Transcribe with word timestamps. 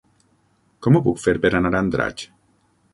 Com 0.87 0.97
ho 0.97 1.03
puc 1.09 1.21
fer 1.27 1.37
per 1.45 1.55
anar 1.61 1.77
a 1.77 1.85
Andratx? 1.85 2.29